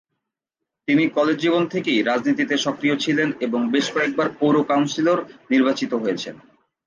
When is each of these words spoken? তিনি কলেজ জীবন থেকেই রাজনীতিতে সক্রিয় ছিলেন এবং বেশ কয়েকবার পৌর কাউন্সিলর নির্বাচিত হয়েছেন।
তিনি 0.87 1.03
কলেজ 1.09 1.37
জীবন 1.39 1.63
থেকেই 1.67 1.99
রাজনীতিতে 2.01 2.55
সক্রিয় 2.57 2.95
ছিলেন 2.97 3.29
এবং 3.39 3.59
বেশ 3.71 3.85
কয়েকবার 3.91 4.27
পৌর 4.39 4.55
কাউন্সিলর 4.63 5.19
নির্বাচিত 5.49 5.91
হয়েছেন। 5.93 6.35